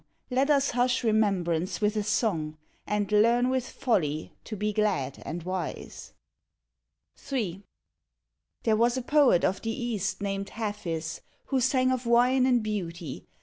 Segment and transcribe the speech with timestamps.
[0.31, 2.57] let us hush remembrance with a song,
[2.87, 6.13] And learn with folly to be glad and wise.
[7.31, 7.61] III.
[8.63, 13.27] There was a poet of the East named Hafiz, Who sang of wine and beauty.